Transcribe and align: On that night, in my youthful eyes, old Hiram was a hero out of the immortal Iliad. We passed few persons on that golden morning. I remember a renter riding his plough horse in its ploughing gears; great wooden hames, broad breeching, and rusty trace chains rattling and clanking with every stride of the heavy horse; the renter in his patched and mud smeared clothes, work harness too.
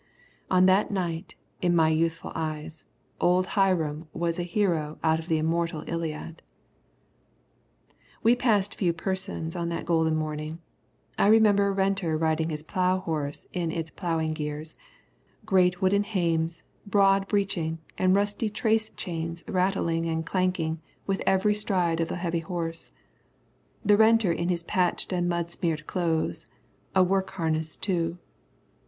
On 0.49 0.65
that 0.65 0.89
night, 0.89 1.35
in 1.61 1.75
my 1.75 1.89
youthful 1.89 2.31
eyes, 2.33 2.87
old 3.19 3.45
Hiram 3.53 4.07
was 4.13 4.39
a 4.39 4.41
hero 4.41 4.97
out 5.03 5.19
of 5.19 5.27
the 5.27 5.37
immortal 5.37 5.83
Iliad. 5.85 6.41
We 8.23 8.35
passed 8.35 8.73
few 8.73 8.93
persons 8.93 9.55
on 9.55 9.69
that 9.69 9.85
golden 9.85 10.15
morning. 10.15 10.57
I 11.19 11.27
remember 11.27 11.67
a 11.67 11.71
renter 11.71 12.17
riding 12.17 12.49
his 12.49 12.63
plough 12.63 12.97
horse 13.01 13.45
in 13.53 13.71
its 13.71 13.91
ploughing 13.91 14.33
gears; 14.33 14.73
great 15.45 15.83
wooden 15.83 16.01
hames, 16.01 16.63
broad 16.87 17.27
breeching, 17.27 17.77
and 17.95 18.15
rusty 18.15 18.49
trace 18.49 18.89
chains 18.97 19.43
rattling 19.47 20.07
and 20.07 20.25
clanking 20.25 20.81
with 21.05 21.21
every 21.27 21.53
stride 21.53 21.99
of 21.99 22.07
the 22.07 22.15
heavy 22.15 22.39
horse; 22.39 22.91
the 23.85 23.97
renter 23.97 24.31
in 24.31 24.49
his 24.49 24.63
patched 24.63 25.13
and 25.13 25.29
mud 25.29 25.51
smeared 25.51 25.85
clothes, 25.85 26.47
work 26.95 27.29
harness 27.33 27.77
too. 27.77 28.17